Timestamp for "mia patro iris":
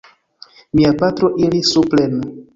0.79-1.71